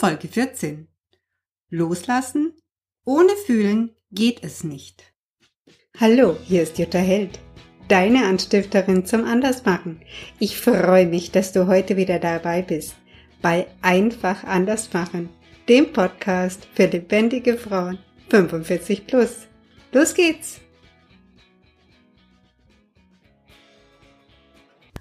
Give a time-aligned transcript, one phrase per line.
[0.00, 0.86] Folge 14.
[1.70, 2.52] Loslassen?
[3.04, 5.02] Ohne Fühlen geht es nicht.
[5.98, 7.40] Hallo, hier ist Jutta Held,
[7.88, 10.00] deine Anstifterin zum Andersmachen.
[10.38, 12.94] Ich freue mich, dass du heute wieder dabei bist
[13.42, 15.30] bei Einfach Andersmachen,
[15.68, 19.48] dem Podcast für lebendige Frauen 45 plus.
[19.90, 20.60] Los geht's!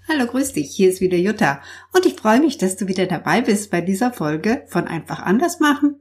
[0.10, 1.62] Hallo, grüß dich, hier ist wieder Jutta
[1.94, 5.60] und ich freue mich, dass du wieder dabei bist bei dieser Folge von Einfach anders
[5.60, 6.00] machen.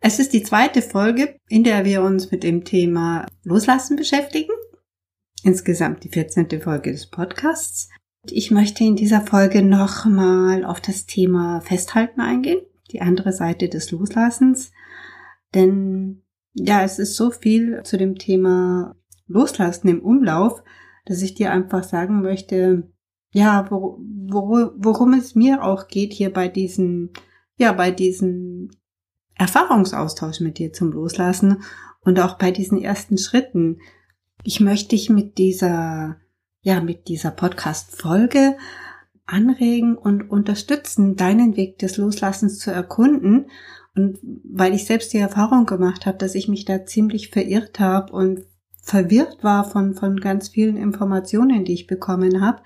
[0.00, 4.52] Es ist die zweite Folge, in der wir uns mit dem Thema Loslassen beschäftigen.
[5.42, 6.62] Insgesamt die 14.
[6.62, 7.90] Folge des Podcasts.
[8.24, 13.90] Ich möchte in dieser Folge nochmal auf das Thema Festhalten eingehen, die andere Seite des
[13.90, 14.72] Loslassens.
[15.54, 16.22] Denn
[16.54, 18.96] ja, es ist so viel zu dem Thema
[19.26, 20.62] Loslassen im Umlauf,
[21.04, 22.88] dass ich dir einfach sagen möchte,
[23.32, 27.10] ja, wor wor worum es mir auch geht hier bei diesen,
[27.56, 28.70] ja, bei diesen
[29.36, 31.62] Erfahrungsaustausch mit dir zum Loslassen
[32.00, 33.80] und auch bei diesen ersten Schritten.
[34.44, 36.16] Ich möchte dich mit dieser,
[36.60, 38.56] ja, mit dieser Podcast-Folge
[39.26, 43.46] anregen und unterstützen, deinen Weg des Loslassens zu erkunden.
[43.94, 48.12] Und weil ich selbst die Erfahrung gemacht habe, dass ich mich da ziemlich verirrt habe
[48.12, 48.40] und
[48.82, 52.62] verwirrt war von, von ganz vielen Informationen, die ich bekommen habe,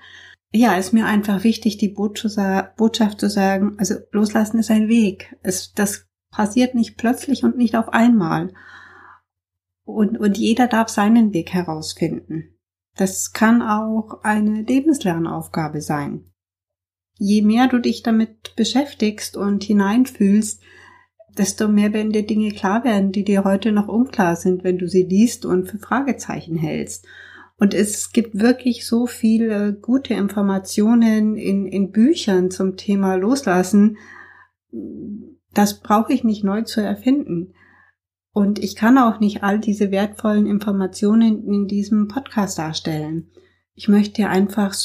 [0.53, 5.35] ja, ist mir einfach wichtig, die Botschaft zu sagen, also loslassen ist ein Weg.
[5.43, 8.53] Es, das passiert nicht plötzlich und nicht auf einmal.
[9.83, 12.57] Und, und jeder darf seinen Weg herausfinden.
[12.95, 16.31] Das kann auch eine Lebenslernaufgabe sein.
[17.19, 20.61] Je mehr du dich damit beschäftigst und hineinfühlst,
[21.37, 24.87] desto mehr werden dir Dinge klar werden, die dir heute noch unklar sind, wenn du
[24.87, 27.05] sie liest und für Fragezeichen hältst.
[27.59, 33.97] Und es gibt wirklich so viele gute Informationen in, in Büchern zum Thema Loslassen.
[35.53, 37.53] Das brauche ich nicht neu zu erfinden.
[38.31, 43.31] Und ich kann auch nicht all diese wertvollen Informationen in diesem Podcast darstellen.
[43.73, 44.75] Ich möchte einfach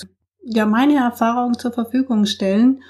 [0.42, 2.82] ja meine Erfahrungen zur Verfügung stellen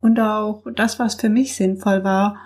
[0.00, 2.36] und auch das, was für mich sinnvoll war,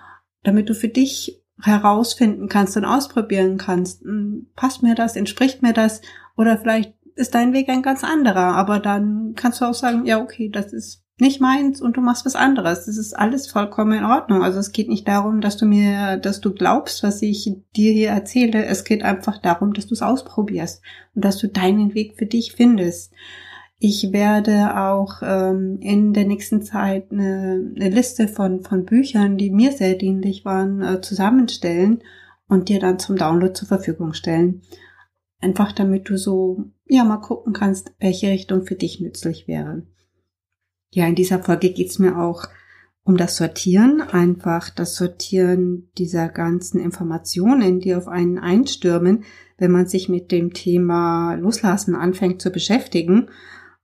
[0.45, 4.03] damit du für dich herausfinden kannst und ausprobieren kannst.
[4.03, 5.17] Hm, passt mir das?
[5.17, 6.03] Entspricht mir das?
[6.37, 10.21] Oder vielleicht ist dein Weg ein ganz anderer, aber dann kannst du auch sagen, ja,
[10.21, 12.85] okay, das ist nicht meins und du machst was anderes.
[12.85, 14.43] Das ist alles vollkommen in Ordnung.
[14.43, 18.11] Also es geht nicht darum, dass du mir, dass du glaubst, was ich dir hier
[18.11, 18.67] erzähle.
[18.67, 20.83] Es geht einfach darum, dass du es ausprobierst
[21.15, 23.15] und dass du deinen Weg für dich findest.
[23.79, 29.51] Ich werde auch ähm, in der nächsten Zeit eine, eine Liste von, von Büchern, die
[29.51, 32.03] mir sehr dienlich waren, äh, zusammenstellen
[32.49, 34.63] und dir dann zum Download zur Verfügung stellen.
[35.41, 39.87] Einfach damit du so, ja, mal gucken kannst, welche Richtung für dich nützlich wäre.
[40.91, 42.45] Ja, in dieser Folge geht's mir auch
[43.05, 49.25] um das Sortieren, einfach das Sortieren dieser ganzen Informationen, die auf einen einstürmen,
[49.59, 53.29] wenn man sich mit dem Thema Loslassen anfängt zu beschäftigen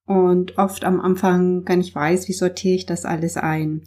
[0.06, 3.82] und oft am Anfang gar nicht weiß, wie sortiere ich das alles ein.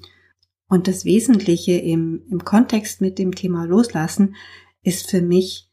[0.68, 4.36] Und das Wesentliche im, im Kontext mit dem Thema Loslassen
[4.84, 5.70] ist für mich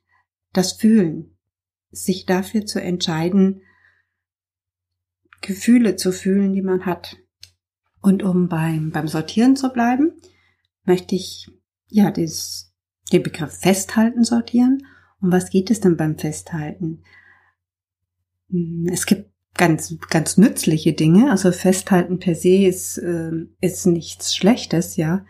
[0.53, 1.32] das Fühlen
[1.93, 3.63] sich dafür zu entscheiden,
[5.43, 7.19] Gefühle zu fühlen, die man hat.
[8.01, 10.13] Und um beim, beim Sortieren zu bleiben,
[10.85, 11.49] möchte ich
[11.89, 12.73] ja das,
[13.13, 14.87] den Begriff Festhalten sortieren.
[15.21, 17.05] Um was geht es denn beim Festhalten?
[18.91, 21.31] Es gibt ganz, ganz nützliche Dinge.
[21.31, 25.25] Also Festhalten per se ist, äh, ist nichts Schlechtes, ja.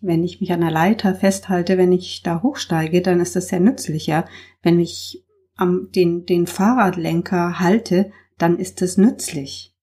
[0.00, 3.60] Wenn ich mich an der Leiter festhalte, wenn ich da hochsteige, dann ist das sehr
[3.60, 4.26] nützlich, ja.
[4.62, 5.24] Wenn ich
[5.58, 9.74] am, den, den Fahrradlenker halte, dann ist es nützlich.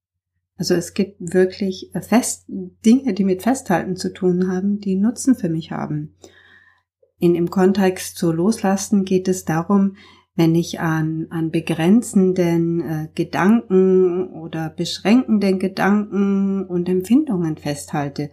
[0.57, 5.49] Also es gibt wirklich fest, Dinge, die mit Festhalten zu tun haben, die Nutzen für
[5.49, 6.15] mich haben.
[7.19, 9.97] In, Im Kontext zu Loslassen geht es darum,
[10.35, 18.31] wenn ich an, an begrenzenden äh, Gedanken oder beschränkenden Gedanken und Empfindungen festhalte.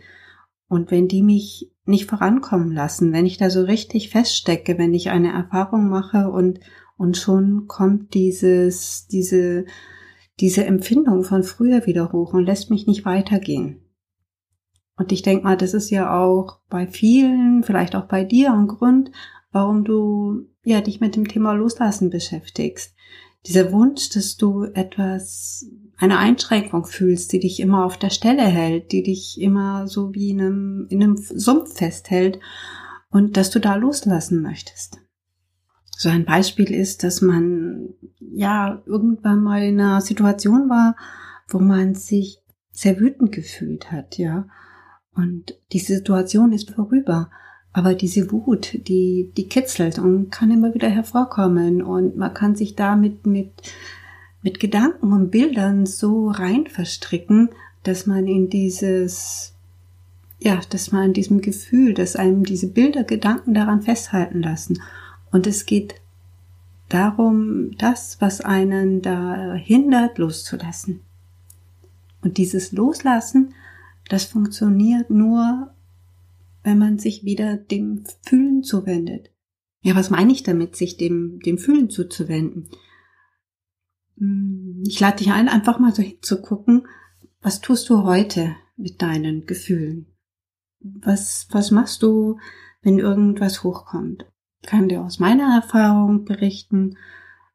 [0.69, 5.11] Und wenn die mich nicht vorankommen lassen, wenn ich da so richtig feststecke, wenn ich
[5.11, 6.61] eine Erfahrung mache und,
[7.03, 9.65] und schon kommt dieses, diese,
[10.39, 13.83] diese Empfindung von früher wieder hoch und lässt mich nicht weitergehen.
[14.97, 18.69] Und ich denke mal, das ist ja auch bei vielen, vielleicht auch bei dir ein
[18.69, 19.11] Grund,
[19.51, 22.95] warum du ja dich mit dem Thema Loslassen beschäftigst.
[23.47, 25.67] Dieser Wunsch, dass du etwas,
[25.97, 30.31] eine Einschränkung fühlst, die dich immer auf der Stelle hält, die dich immer so wie
[30.31, 32.39] in einem, in einem Sumpf festhält
[33.11, 35.03] und dass du da loslassen möchtest.
[36.03, 40.97] So ein Beispiel ist, dass man ja irgendwann mal in einer Situation war,
[41.47, 42.41] wo man sich
[42.73, 44.49] sehr wütend gefühlt hat, ja.
[45.15, 47.31] Und die Situation ist vorüber.
[47.73, 52.75] Aber diese Wut, die, die kitzelt und kann immer wieder hervorkommen und man kann sich
[52.75, 53.53] damit mit,
[54.43, 57.51] mit Gedanken und Bildern so rein verstricken,
[57.85, 59.55] dass man in dieses,
[60.41, 64.81] ja, dass man in diesem Gefühl, dass einem diese Bilder, Gedanken daran festhalten lassen.
[65.33, 65.95] Und es geht
[66.89, 71.01] darum, das, was einen da hindert, loszulassen.
[72.21, 73.55] Und dieses Loslassen,
[74.09, 75.75] das funktioniert nur,
[76.63, 79.31] wenn man sich wieder dem Fühlen zuwendet.
[79.81, 82.69] Ja, was meine ich damit, sich dem, dem Fühlen zuzuwenden?
[84.19, 86.87] Hm, ich lade dich ein, einfach mal so hinzugucken,
[87.41, 90.07] was tust du heute mit deinen Gefühlen?
[90.79, 92.39] Was, was machst du,
[92.83, 94.27] wenn irgendwas hochkommt?
[94.65, 96.97] Kann dir aus meiner Erfahrung berichten,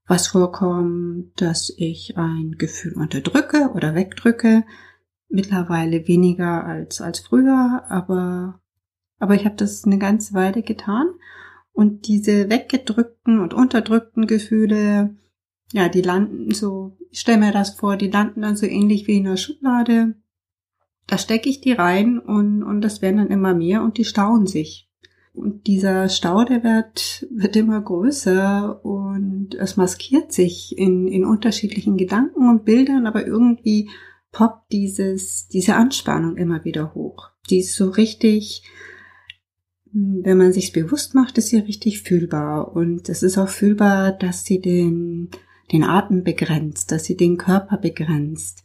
[0.06, 4.64] was vorkommt, dass ich ein Gefühl unterdrücke oder wegdrücke.
[5.30, 8.62] Mittlerweile weniger als, als früher, aber
[9.20, 11.08] aber ich habe das eine ganze Weile getan.
[11.72, 15.16] Und diese weggedrückten und unterdrückten Gefühle,
[15.72, 19.18] ja, die landen so, ich stelle mir das vor, die landen dann so ähnlich wie
[19.18, 20.16] in einer Schublade.
[21.06, 24.48] Da stecke ich die rein und, und das werden dann immer mehr und die stauen
[24.48, 24.87] sich.
[25.38, 31.96] Und dieser Stau, der wird, wird immer größer und es maskiert sich in, in unterschiedlichen
[31.96, 33.90] Gedanken und Bildern, aber irgendwie
[34.32, 37.30] poppt dieses, diese Anspannung immer wieder hoch.
[37.50, 38.64] Die ist so richtig,
[39.94, 42.76] wenn man sich bewusst macht, ist sie richtig fühlbar.
[42.76, 45.30] Und es ist auch fühlbar, dass sie den,
[45.72, 48.64] den Atem begrenzt, dass sie den Körper begrenzt.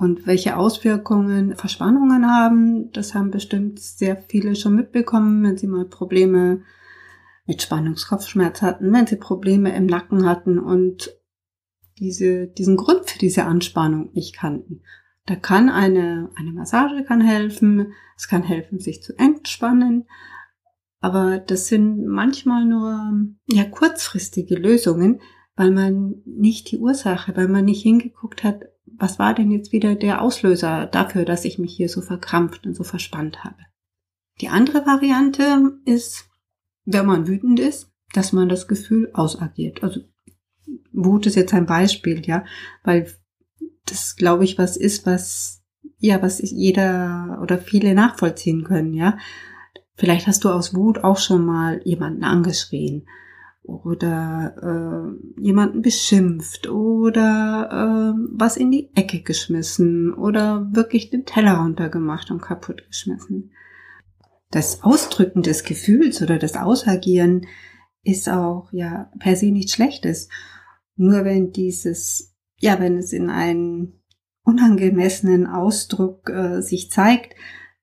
[0.00, 5.84] Und welche Auswirkungen Verspannungen haben, das haben bestimmt sehr viele schon mitbekommen, wenn sie mal
[5.84, 6.62] Probleme
[7.44, 11.14] mit Spannungskopfschmerz hatten, wenn sie Probleme im Nacken hatten und
[11.98, 14.84] diese, diesen Grund für diese Anspannung nicht kannten.
[15.26, 20.06] Da kann eine, eine Massage kann helfen, es kann helfen, sich zu entspannen,
[21.00, 23.12] aber das sind manchmal nur
[23.50, 25.20] ja kurzfristige Lösungen,
[25.56, 28.62] weil man nicht die Ursache, weil man nicht hingeguckt hat,
[29.00, 32.74] was war denn jetzt wieder der Auslöser dafür, dass ich mich hier so verkrampft und
[32.74, 33.56] so verspannt habe.
[34.40, 36.28] Die andere Variante ist,
[36.84, 39.82] wenn man wütend ist, dass man das Gefühl ausagiert.
[39.82, 40.00] Also
[40.92, 42.44] Wut ist jetzt ein Beispiel, ja,
[42.84, 43.10] weil
[43.86, 45.62] das glaube ich was ist, was
[45.98, 49.18] ja, was jeder oder viele nachvollziehen können, ja.
[49.94, 53.06] Vielleicht hast du aus Wut auch schon mal jemanden angeschrien
[53.70, 61.58] oder äh, jemanden beschimpft oder äh, was in die Ecke geschmissen oder wirklich den Teller
[61.58, 63.52] runtergemacht und kaputt geschmissen.
[64.50, 67.46] Das Ausdrücken des Gefühls oder das Ausagieren
[68.02, 70.28] ist auch ja per se nichts Schlechtes.
[70.96, 74.02] Nur wenn dieses, ja, wenn es in einen
[74.42, 77.34] unangemessenen Ausdruck äh, sich zeigt,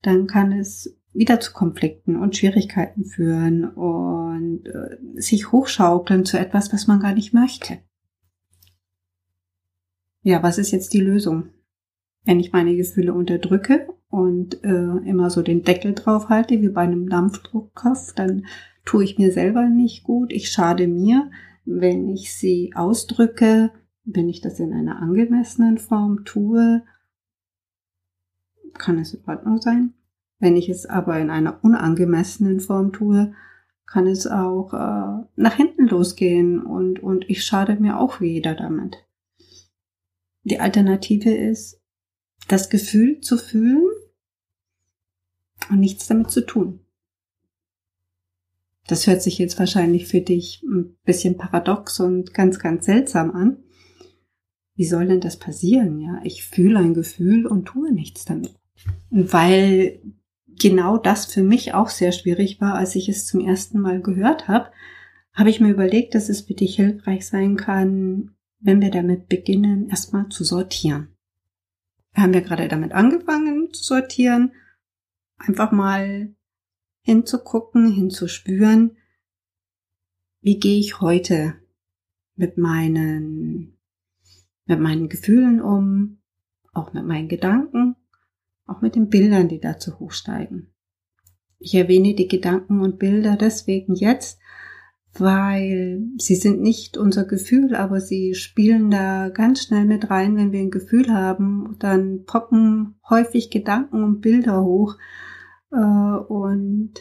[0.02, 6.72] dann kann es wieder zu Konflikten und Schwierigkeiten führen und äh, sich hochschaukeln zu etwas,
[6.72, 7.80] was man gar nicht möchte.
[10.22, 11.50] Ja, was ist jetzt die Lösung?
[12.24, 16.82] Wenn ich meine Gefühle unterdrücke und äh, immer so den Deckel drauf halte, wie bei
[16.82, 18.46] einem Dampfdruckkopf, dann
[18.86, 21.32] tue ich mir selber nicht gut, ich schade mir.
[21.66, 23.72] Wenn ich sie ausdrücke,
[24.04, 26.84] wenn ich das in einer angemessenen Form tue,
[28.78, 29.94] kann es in Ordnung sein.
[30.40, 33.34] Wenn ich es aber in einer unangemessenen Form tue,
[33.86, 38.98] kann es auch äh, nach hinten losgehen und, und ich schade mir auch wieder damit.
[40.44, 41.82] Die Alternative ist,
[42.48, 43.86] das Gefühl zu fühlen
[45.70, 46.82] und nichts damit zu tun.
[48.88, 53.58] Das hört sich jetzt wahrscheinlich für dich ein bisschen paradox und ganz, ganz seltsam an.
[54.76, 56.00] Wie soll denn das passieren?
[56.00, 58.54] Ja, ich fühle ein Gefühl und tue nichts damit.
[59.10, 60.00] Weil
[60.60, 64.48] genau das für mich auch sehr schwierig war, als ich es zum ersten Mal gehört
[64.48, 64.72] habe,
[65.34, 69.90] habe ich mir überlegt, dass es für dich hilfreich sein kann, wenn wir damit beginnen,
[69.90, 71.16] erstmal zu sortieren.
[72.14, 74.54] Wir haben ja gerade damit angefangen zu sortieren,
[75.38, 76.34] einfach mal
[77.02, 78.98] hinzugucken, hinzuspüren,
[80.42, 81.56] wie gehe ich heute
[82.36, 83.78] mit meinen,
[84.66, 86.20] mit meinen Gefühlen um,
[86.74, 87.97] auch mit meinen Gedanken
[88.68, 90.74] auch mit den Bildern, die dazu hochsteigen.
[91.60, 94.40] Ich erwähne die Gedanken und Bilder deswegen jetzt,
[95.14, 100.52] weil sie sind nicht unser Gefühl, aber sie spielen da ganz schnell mit rein, wenn
[100.52, 104.98] wir ein Gefühl haben, dann poppen häufig Gedanken und Bilder hoch
[105.72, 106.94] äh, und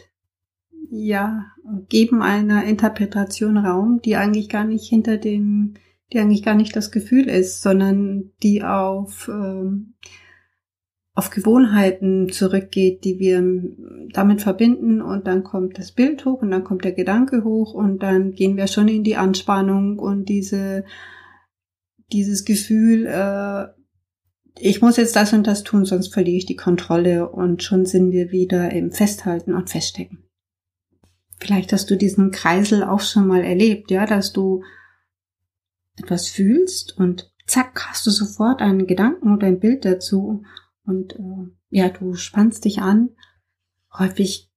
[0.89, 1.45] ja,
[1.89, 5.73] geben einer Interpretation Raum, die eigentlich gar nicht hinter dem,
[6.13, 9.95] die eigentlich gar nicht das Gefühl ist, sondern die auf ähm,
[11.17, 13.43] auf Gewohnheiten zurückgeht, die wir
[14.13, 18.03] damit verbinden und dann kommt das Bild hoch und dann kommt der Gedanke hoch und
[18.03, 20.85] dann gehen wir schon in die Anspannung und diese
[22.13, 23.65] dieses Gefühl, äh,
[24.59, 28.11] ich muss jetzt das und das tun, sonst verliere ich die Kontrolle und schon sind
[28.11, 30.23] wir wieder im Festhalten und Feststecken.
[31.39, 34.61] Vielleicht hast du diesen Kreisel auch schon mal erlebt, ja, dass du
[35.97, 40.43] etwas fühlst und zack, hast du sofort einen Gedanken oder ein Bild dazu
[40.87, 43.09] und äh, ja, du spannst dich an.
[43.93, 44.49] Häufig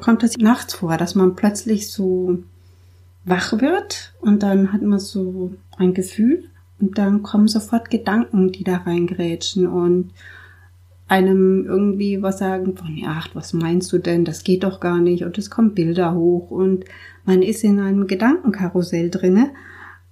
[0.00, 2.42] kommt es nachts vor, dass man plötzlich so
[3.24, 6.44] wach wird und dann hat man so ein Gefühl
[6.80, 10.12] und dann kommen sofort Gedanken, die da reingrätschen und
[11.08, 14.24] einem irgendwie was sagen von, ja, ach, was meinst du denn?
[14.24, 15.24] Das geht doch gar nicht.
[15.24, 16.84] Und es kommen Bilder hoch und
[17.24, 19.50] man ist in einem Gedankenkarussell drinne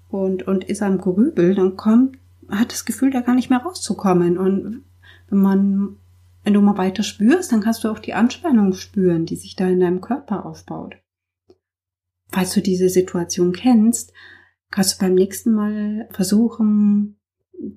[0.08, 2.18] und, und ist am Grübeln und kommt,
[2.50, 4.38] hat das Gefühl, da gar nicht mehr rauszukommen.
[4.38, 4.82] Und
[5.28, 5.96] wenn man,
[6.44, 9.68] wenn du mal weiter spürst, dann kannst du auch die Anspannung spüren, die sich da
[9.68, 10.96] in deinem Körper aufbaut.
[12.28, 14.12] Falls du diese Situation kennst,
[14.70, 17.18] kannst du beim nächsten Mal versuchen,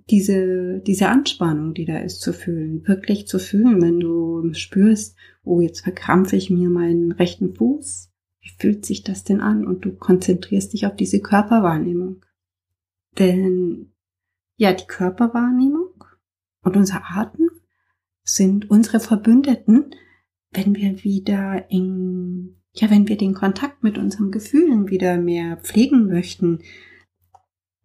[0.10, 5.62] diese, diese Anspannung, die da ist, zu fühlen, wirklich zu fühlen, wenn du spürst, oh,
[5.62, 8.12] jetzt verkrampfe ich mir meinen rechten Fuß.
[8.42, 9.66] Wie fühlt sich das denn an?
[9.66, 12.24] Und du konzentrierst dich auf diese Körperwahrnehmung.
[13.18, 13.92] Denn,
[14.56, 16.04] ja, die Körperwahrnehmung
[16.64, 17.50] und unser Atem
[18.24, 19.96] sind unsere Verbündeten,
[20.52, 26.08] wenn wir wieder in, ja, wenn wir den Kontakt mit unseren Gefühlen wieder mehr pflegen
[26.08, 26.60] möchten.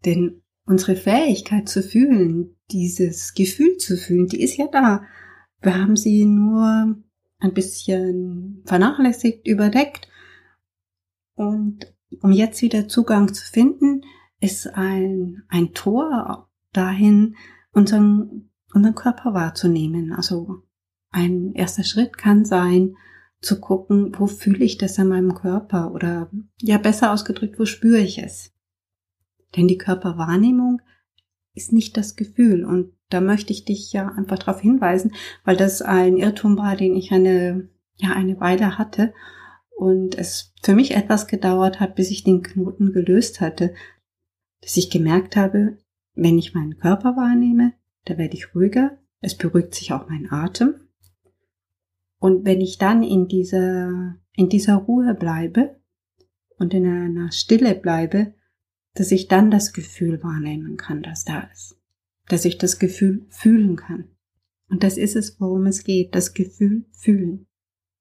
[0.05, 5.05] Denn unsere Fähigkeit zu fühlen, dieses Gefühl zu fühlen, die ist ja da.
[5.63, 6.97] Wir haben sie nur
[7.39, 10.09] ein bisschen vernachlässigt, überdeckt.
[11.35, 14.03] Und um jetzt wieder Zugang zu finden,
[14.41, 17.37] ist ein, ein Tor dahin,
[17.73, 20.13] unseren unseren Körper wahrzunehmen.
[20.13, 20.63] Also
[21.11, 22.97] ein erster Schritt kann sein,
[23.41, 26.31] zu gucken, wo fühle ich das an meinem Körper oder
[26.61, 28.53] ja besser ausgedrückt, wo spüre ich es.
[29.57, 30.81] Denn die Körperwahrnehmung
[31.55, 35.13] ist nicht das Gefühl und da möchte ich dich ja einfach darauf hinweisen,
[35.45, 39.15] weil das ein Irrtum war, den ich eine ja eine Weile hatte
[39.77, 43.75] und es für mich etwas gedauert hat, bis ich den Knoten gelöst hatte,
[44.61, 45.79] dass ich gemerkt habe,
[46.15, 47.75] wenn ich meinen Körper wahrnehme,
[48.07, 50.75] da werde ich ruhiger, es beruhigt sich auch mein Atem.
[52.19, 55.79] Und wenn ich dann in dieser, in dieser Ruhe bleibe
[56.57, 58.35] und in einer Stille bleibe,
[58.95, 61.79] dass ich dann das Gefühl wahrnehmen kann, das da ist.
[62.29, 64.09] Dass ich das Gefühl fühlen kann.
[64.69, 67.47] Und das ist es, worum es geht, das Gefühl fühlen.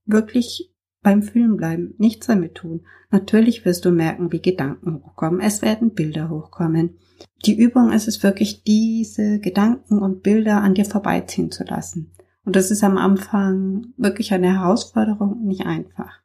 [0.05, 0.74] Wirklich
[1.05, 2.81] beim Fühlen bleiben, nichts damit tun.
[3.11, 5.39] Natürlich wirst du merken, wie Gedanken hochkommen.
[5.39, 6.97] Es werden Bilder hochkommen.
[7.45, 12.11] Die Übung ist es wirklich, diese Gedanken und Bilder an dir vorbeiziehen zu lassen.
[12.43, 16.23] Und das ist am Anfang wirklich eine Herausforderung, nicht einfach.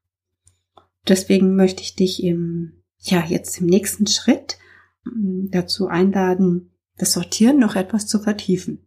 [1.06, 4.56] Deswegen möchte ich dich im, ja, jetzt im nächsten Schritt
[5.04, 8.86] hm, dazu einladen, das Sortieren noch etwas zu vertiefen.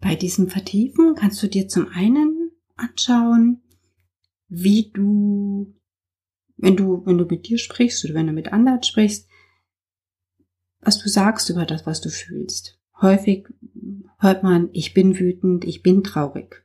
[0.00, 3.62] Bei diesem Vertiefen kannst du dir zum einen anschauen,
[4.48, 5.74] wie du,
[6.56, 9.28] wenn du, wenn du mit dir sprichst oder wenn du mit anderen sprichst,
[10.80, 12.78] was du sagst über das, was du fühlst.
[13.00, 13.48] Häufig
[14.18, 16.64] hört man, ich bin wütend, ich bin traurig.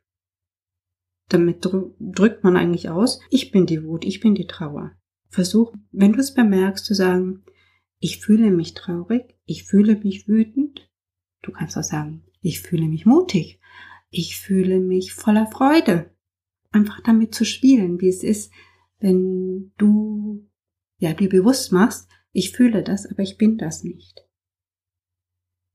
[1.29, 1.67] Damit
[1.99, 4.91] drückt man eigentlich aus, ich bin die Wut, ich bin die Trauer.
[5.29, 7.43] Versuch, wenn du es bemerkst, zu sagen,
[7.99, 10.89] ich fühle mich traurig, ich fühle mich wütend.
[11.41, 13.59] Du kannst auch sagen, ich fühle mich mutig,
[14.09, 16.09] ich fühle mich voller Freude
[16.71, 18.51] einfach damit zu spielen, wie es ist,
[18.99, 20.49] wenn du
[20.97, 24.27] ja dir bewusst machst, ich fühle das, aber ich bin das nicht.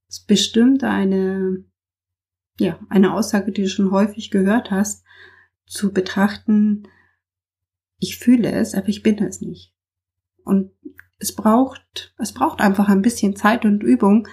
[0.09, 1.65] Es ist bestimmt eine
[2.59, 5.05] ja, eine Aussage, die du schon häufig gehört hast,
[5.67, 6.89] zu betrachten,
[7.99, 9.75] ich fühle es, aber ich bin es nicht.
[10.45, 10.73] Und
[11.19, 14.29] es braucht, es braucht einfach ein bisschen Zeit und Übung,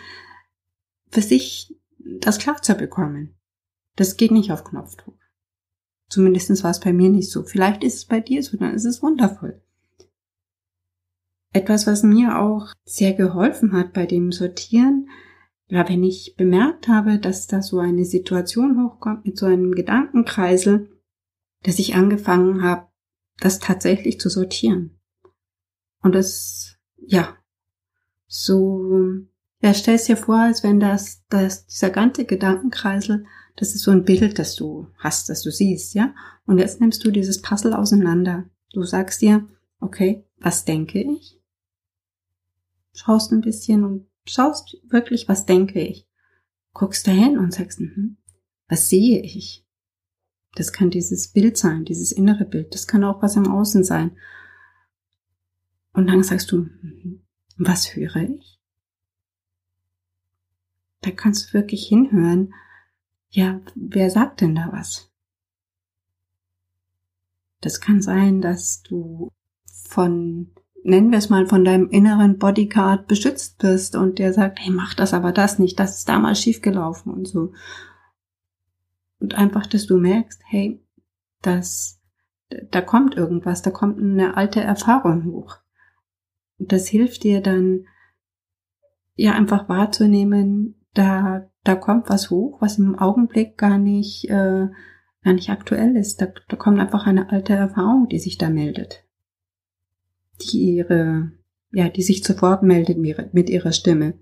[1.09, 1.75] für sich
[2.19, 3.39] das klar zu bekommen.
[3.95, 5.17] Das geht nicht auf Knopfdruck.
[6.11, 7.43] Zumindest war es bei mir nicht so.
[7.43, 9.61] Vielleicht ist es bei dir so, dann ist es wundervoll.
[11.53, 15.09] Etwas, was mir auch sehr geholfen hat bei dem Sortieren,
[15.69, 20.89] war, wenn ich bemerkt habe, dass da so eine Situation hochkommt mit so einem Gedankenkreisel,
[21.63, 22.89] dass ich angefangen habe,
[23.39, 24.99] das tatsächlich zu sortieren.
[26.01, 27.37] Und das, ja,
[28.27, 28.99] so,
[29.61, 33.91] ja, stell es dir vor, als wenn das, das, dieser ganze Gedankenkreisel das ist so
[33.91, 36.13] ein Bild, das du hast, das du siehst, ja?
[36.45, 38.49] Und jetzt nimmst du dieses Puzzle auseinander.
[38.73, 39.47] Du sagst dir,
[39.79, 41.39] okay, was denke ich?
[42.93, 46.07] Schaust ein bisschen und schaust wirklich, was denke ich?
[46.73, 48.17] Guckst dahin und sagst, hm,
[48.67, 49.65] was sehe ich?
[50.55, 52.73] Das kann dieses Bild sein, dieses innere Bild.
[52.73, 54.17] Das kann auch was im Außen sein.
[55.93, 57.23] Und dann sagst du, mhm,
[57.57, 58.59] was höre ich?
[61.01, 62.53] Da kannst du wirklich hinhören.
[63.31, 65.09] Ja, wer sagt denn da was?
[67.61, 69.31] Das kann sein, dass du
[69.85, 70.51] von,
[70.83, 74.95] nennen wir es mal, von deinem inneren Bodyguard beschützt bist und der sagt, hey, mach
[74.95, 77.53] das aber das nicht, das ist damals schiefgelaufen und so.
[79.19, 80.83] Und einfach, dass du merkst, hey,
[81.41, 82.01] das,
[82.49, 85.57] da kommt irgendwas, da kommt eine alte Erfahrung hoch.
[86.57, 87.85] Und das hilft dir dann,
[89.15, 94.67] ja, einfach wahrzunehmen, da, da kommt was hoch, was im Augenblick gar nicht, äh,
[95.23, 96.21] gar nicht aktuell ist.
[96.21, 99.03] Da, da kommt einfach eine alte Erfahrung, die sich da meldet.
[100.41, 101.31] Die ihre,
[101.71, 104.15] ja, die sich sofort meldet mit ihrer Stimme.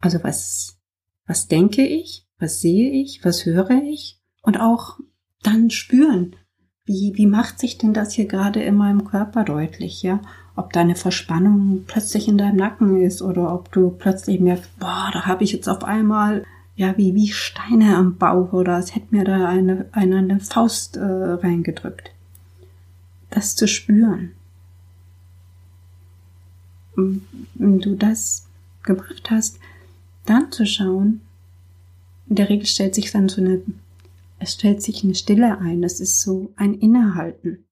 [0.00, 0.80] Also was,
[1.26, 2.26] was denke ich?
[2.38, 3.24] Was sehe ich?
[3.24, 4.20] Was höre ich?
[4.42, 4.98] Und auch
[5.42, 6.36] dann spüren.
[6.88, 10.20] Wie, wie macht sich denn das hier gerade in meinem Körper deutlich, ja?
[10.56, 15.10] Ob da eine Verspannung plötzlich in deinem Nacken ist oder ob du plötzlich merkst, boah,
[15.12, 16.44] da habe ich jetzt auf einmal
[16.76, 20.96] ja, wie, wie Steine am Bauch oder es hätte mir da eine, eine, eine Faust
[20.96, 22.10] äh, reingedrückt.
[23.28, 24.30] Das zu spüren.
[26.96, 27.22] Und
[27.54, 28.46] wenn du das
[28.82, 29.58] gemacht hast,
[30.24, 31.20] dann zu schauen,
[32.30, 33.60] in der Regel stellt sich dann so eine,
[34.38, 37.68] es stellt sich eine Stille ein, das ist so ein Innehalten.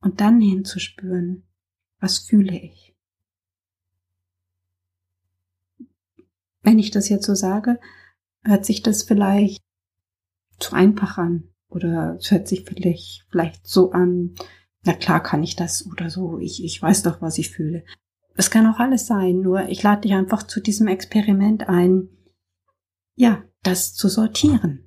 [0.00, 1.46] Und dann hinzuspüren,
[2.00, 2.94] was fühle ich?
[6.62, 7.78] Wenn ich das jetzt so sage,
[8.42, 9.62] hört sich das vielleicht
[10.58, 14.34] zu einfach an oder es hört sich vielleicht, vielleicht so an,
[14.82, 17.84] na klar kann ich das oder so, ich, ich weiß doch, was ich fühle.
[18.34, 22.08] Es kann auch alles sein, nur ich lade dich einfach zu diesem Experiment ein,
[23.14, 24.85] ja, das zu sortieren.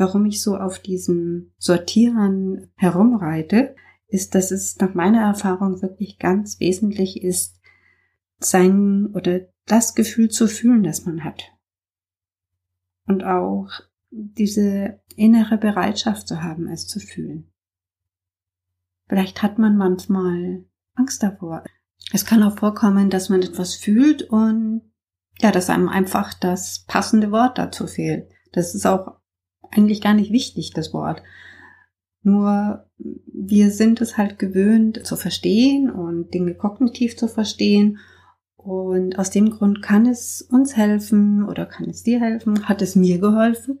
[0.00, 3.76] Warum ich so auf diesem Sortieren herumreite,
[4.08, 7.60] ist, dass es nach meiner Erfahrung wirklich ganz wesentlich ist,
[8.38, 11.42] sein oder das Gefühl zu fühlen, das man hat.
[13.08, 13.68] Und auch
[14.08, 17.52] diese innere Bereitschaft zu haben, es zu fühlen.
[19.06, 21.62] Vielleicht hat man manchmal Angst davor.
[22.10, 24.80] Es kann auch vorkommen, dass man etwas fühlt und
[25.40, 28.30] ja, dass einem einfach das passende Wort dazu fehlt.
[28.52, 29.19] Das ist auch
[29.70, 31.22] eigentlich gar nicht wichtig, das Wort.
[32.22, 37.98] Nur wir sind es halt gewöhnt zu verstehen und Dinge kognitiv zu verstehen
[38.56, 42.94] und aus dem Grund kann es uns helfen oder kann es dir helfen, hat es
[42.94, 43.80] mir geholfen,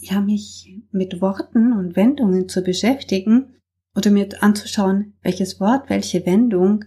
[0.00, 3.56] ja, mich mit Worten und Wendungen zu beschäftigen
[3.94, 6.84] oder mir anzuschauen, welches Wort, welche Wendung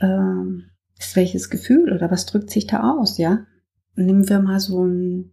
[0.00, 3.46] ähm, ist welches Gefühl oder was drückt sich da aus, ja?
[3.94, 5.32] Nehmen wir mal so ein,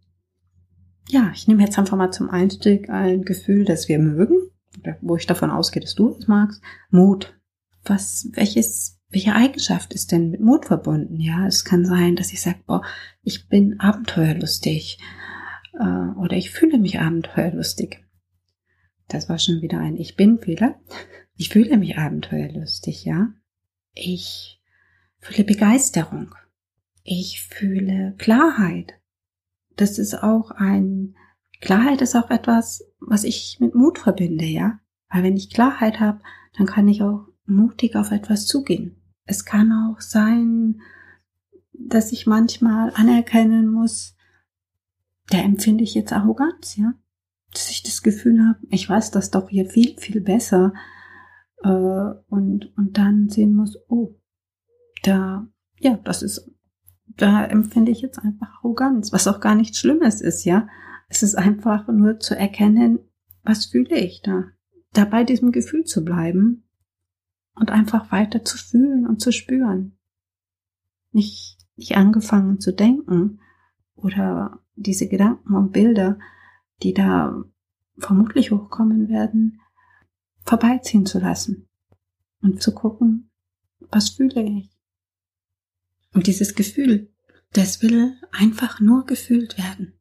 [1.10, 4.50] ja, ich nehme jetzt einfach mal zum Einstieg ein Gefühl, das wir mögen,
[5.02, 6.62] wo ich davon ausgehe, dass du es magst.
[6.90, 7.38] Mut.
[7.86, 11.20] Was, welches welche Eigenschaft ist denn mit Mut verbunden?
[11.20, 12.84] Ja, es kann sein, dass ich sage, boah,
[13.22, 14.98] ich bin abenteuerlustig
[15.80, 18.04] äh, oder ich fühle mich abenteuerlustig.
[19.08, 20.82] Das war schon wieder ein Ich bin Fehler.
[21.36, 23.30] Ich fühle mich abenteuerlustig, ja.
[23.94, 24.60] Ich
[25.20, 26.34] fühle Begeisterung.
[27.04, 28.96] Ich fühle Klarheit.
[29.76, 31.16] Das ist auch ein,
[31.62, 34.80] Klarheit ist auch etwas, was ich mit Mut verbinde, ja.
[35.10, 36.20] Weil wenn ich Klarheit habe,
[36.58, 39.02] dann kann ich auch mutig auf etwas zugehen.
[39.26, 40.82] Es kann auch sein,
[41.72, 44.16] dass ich manchmal anerkennen muss,
[45.30, 46.94] da empfinde ich jetzt Arroganz, ja.
[47.54, 50.74] Dass ich das Gefühl habe, ich weiß das doch hier viel, viel besser.
[51.64, 54.16] Äh, und, und dann sehen muss, oh,
[55.04, 55.48] da,
[55.80, 56.52] ja, das ist,
[57.06, 60.68] da empfinde ich jetzt einfach Arroganz, was auch gar nichts Schlimmes ist, ja.
[61.10, 63.00] Es ist einfach nur zu erkennen,
[63.44, 64.46] was fühle ich da.
[64.94, 66.68] Da bei diesem Gefühl zu bleiben
[67.56, 69.98] und einfach weiter zu fühlen und zu spüren.
[71.12, 73.40] Nicht, nicht angefangen zu denken
[73.96, 76.18] oder diese Gedanken und Bilder,
[76.82, 77.44] die da
[77.98, 79.62] vermutlich hochkommen werden,
[80.46, 81.70] vorbeiziehen zu lassen
[82.42, 83.32] und zu gucken,
[83.92, 84.73] was fühle ich.
[86.14, 87.12] Und dieses Gefühl,
[87.54, 89.94] das will einfach nur gefühlt werden.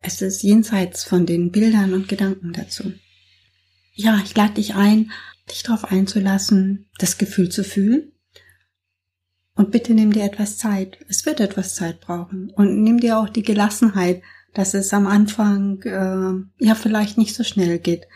[0.00, 2.92] Es ist jenseits von den Bildern und Gedanken dazu.
[3.94, 5.10] Ja, ich lade dich ein,
[5.50, 8.12] dich darauf einzulassen, das Gefühl zu fühlen.
[9.54, 10.98] Und bitte nimm dir etwas Zeit.
[11.08, 12.50] Es wird etwas Zeit brauchen.
[12.50, 14.22] Und nimm dir auch die Gelassenheit,
[14.54, 18.06] dass es am Anfang äh, ja vielleicht nicht so schnell geht.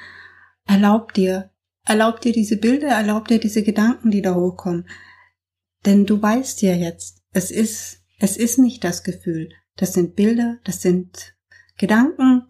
[0.67, 1.51] Erlaub dir,
[1.85, 4.87] erlaub dir diese Bilder, erlaub dir diese Gedanken, die da hochkommen.
[5.85, 9.51] Denn du weißt ja jetzt, es ist, es ist nicht das Gefühl.
[9.77, 11.35] Das sind Bilder, das sind
[11.77, 12.49] Gedanken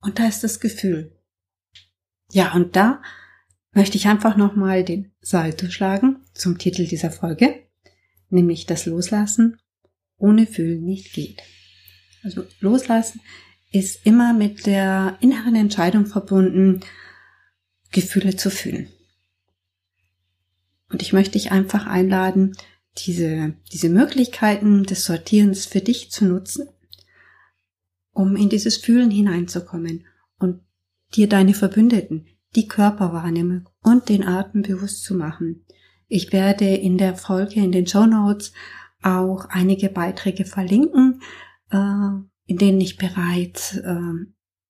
[0.00, 1.16] und da ist das Gefühl.
[2.32, 3.02] Ja, und da
[3.72, 7.66] möchte ich einfach nochmal den Salto schlagen zum Titel dieser Folge,
[8.28, 9.58] nämlich das Loslassen
[10.16, 11.42] ohne Fühlen nicht geht.
[12.22, 13.20] Also Loslassen
[13.72, 16.80] ist immer mit der inneren Entscheidung verbunden,
[17.92, 18.88] Gefühle zu fühlen.
[20.90, 22.56] Und ich möchte dich einfach einladen,
[22.98, 26.68] diese, diese Möglichkeiten des Sortierens für dich zu nutzen,
[28.12, 30.06] um in dieses Fühlen hineinzukommen
[30.38, 30.60] und
[31.14, 32.26] dir deine Verbündeten,
[32.56, 35.64] die Körperwahrnehmung und den Atem bewusst zu machen.
[36.08, 38.52] Ich werde in der Folge, in den Show Notes
[39.02, 41.22] auch einige Beiträge verlinken,
[41.70, 41.76] äh,
[42.46, 44.00] in denen ich bereits äh,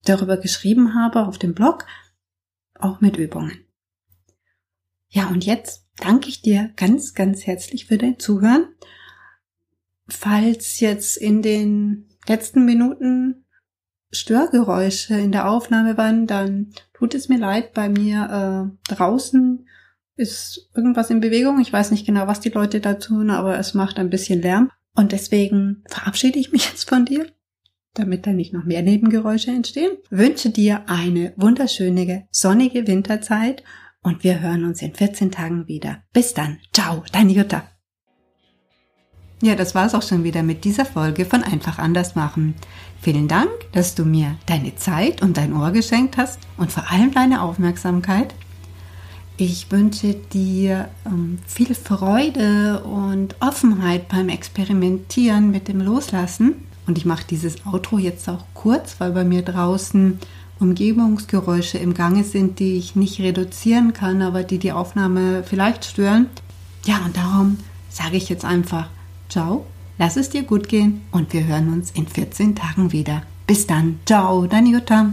[0.04, 1.86] darüber geschrieben habe auf dem Blog,
[2.78, 3.64] auch mit Übungen.
[5.08, 8.68] Ja, und jetzt danke ich dir ganz, ganz herzlich für dein Zuhören.
[10.08, 13.44] Falls jetzt in den letzten Minuten
[14.12, 17.74] Störgeräusche in der Aufnahme waren, dann tut es mir leid.
[17.74, 19.66] Bei mir äh, draußen
[20.16, 21.60] ist irgendwas in Bewegung.
[21.60, 24.70] Ich weiß nicht genau, was die Leute da tun, aber es macht ein bisschen Lärm.
[24.94, 27.26] Und deswegen verabschiede ich mich jetzt von dir,
[27.94, 29.92] damit da nicht noch mehr Nebengeräusche entstehen.
[30.10, 33.62] Wünsche dir eine wunderschöne, sonnige Winterzeit
[34.02, 36.02] und wir hören uns in 14 Tagen wieder.
[36.12, 36.58] Bis dann.
[36.72, 37.64] Ciao, deine Jutta.
[39.42, 42.54] Ja, das war's auch schon wieder mit dieser Folge von Einfach anders machen.
[43.00, 47.12] Vielen Dank, dass du mir deine Zeit und dein Ohr geschenkt hast und vor allem
[47.12, 48.34] deine Aufmerksamkeit.
[49.38, 56.66] Ich wünsche dir ähm, viel Freude und Offenheit beim Experimentieren mit dem Loslassen.
[56.86, 60.18] Und ich mache dieses Outro jetzt auch kurz, weil bei mir draußen
[60.60, 66.26] Umgebungsgeräusche im Gange sind, die ich nicht reduzieren kann, aber die die Aufnahme vielleicht stören.
[66.84, 68.88] Ja, und darum sage ich jetzt einfach,
[69.28, 69.66] ciao,
[69.98, 73.22] lass es dir gut gehen und wir hören uns in 14 Tagen wieder.
[73.46, 75.12] Bis dann, ciao, deine Jutta.